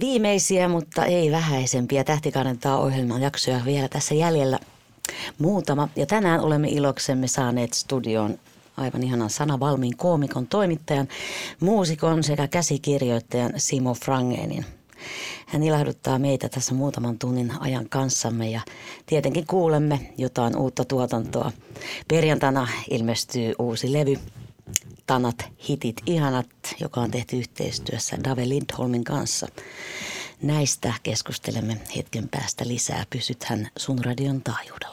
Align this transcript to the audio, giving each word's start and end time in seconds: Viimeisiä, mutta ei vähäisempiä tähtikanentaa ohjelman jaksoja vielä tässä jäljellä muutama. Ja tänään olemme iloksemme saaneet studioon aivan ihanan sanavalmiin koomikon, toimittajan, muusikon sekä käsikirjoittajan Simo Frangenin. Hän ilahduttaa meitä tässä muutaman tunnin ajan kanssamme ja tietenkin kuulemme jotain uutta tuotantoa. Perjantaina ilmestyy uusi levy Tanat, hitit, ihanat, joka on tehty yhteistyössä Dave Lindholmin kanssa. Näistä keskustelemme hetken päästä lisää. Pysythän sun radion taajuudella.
Viimeisiä, 0.00 0.68
mutta 0.68 1.04
ei 1.04 1.30
vähäisempiä 1.30 2.04
tähtikanentaa 2.04 2.78
ohjelman 2.78 3.22
jaksoja 3.22 3.60
vielä 3.64 3.88
tässä 3.88 4.14
jäljellä 4.14 4.58
muutama. 5.38 5.88
Ja 5.96 6.06
tänään 6.06 6.40
olemme 6.40 6.68
iloksemme 6.68 7.26
saaneet 7.26 7.72
studioon 7.72 8.38
aivan 8.76 9.02
ihanan 9.02 9.30
sanavalmiin 9.30 9.96
koomikon, 9.96 10.46
toimittajan, 10.46 11.08
muusikon 11.60 12.22
sekä 12.22 12.48
käsikirjoittajan 12.48 13.52
Simo 13.56 13.94
Frangenin. 13.94 14.66
Hän 15.46 15.62
ilahduttaa 15.62 16.18
meitä 16.18 16.48
tässä 16.48 16.74
muutaman 16.74 17.18
tunnin 17.18 17.52
ajan 17.60 17.88
kanssamme 17.88 18.50
ja 18.50 18.60
tietenkin 19.06 19.46
kuulemme 19.46 20.12
jotain 20.18 20.56
uutta 20.56 20.84
tuotantoa. 20.84 21.52
Perjantaina 22.08 22.68
ilmestyy 22.90 23.54
uusi 23.58 23.92
levy 23.92 24.18
Tanat, 25.06 25.44
hitit, 25.68 25.96
ihanat, 26.06 26.46
joka 26.80 27.00
on 27.00 27.10
tehty 27.10 27.36
yhteistyössä 27.36 28.16
Dave 28.24 28.48
Lindholmin 28.48 29.04
kanssa. 29.04 29.46
Näistä 30.42 30.94
keskustelemme 31.02 31.80
hetken 31.96 32.28
päästä 32.28 32.68
lisää. 32.68 33.04
Pysythän 33.10 33.68
sun 33.78 34.04
radion 34.04 34.42
taajuudella. 34.42 34.91